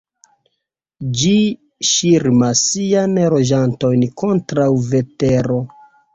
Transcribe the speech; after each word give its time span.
Ĝi 1.19 1.33
ŝirmas 1.89 2.63
siajn 2.71 3.15
loĝantojn 3.35 4.09
kontraŭ 4.25 4.69
vetero. 4.91 5.63